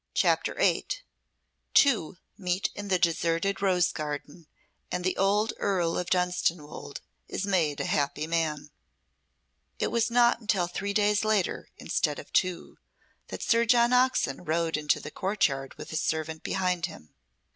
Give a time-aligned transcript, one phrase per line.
[0.15, 0.87] CHAPTER VIII
[1.75, 4.47] Two meet in the deserted rose garden,
[4.91, 8.71] and the old Earl of Dunstanwolde is made a happy man
[9.77, 12.79] It was not until three days later, instead of two,
[13.27, 17.13] that Sir John Oxon rode into the courtyard with his servant behind him.